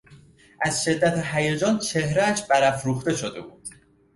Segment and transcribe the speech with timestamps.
[0.61, 3.67] از شدت هیجان چهرهاش برافروخته شده بود.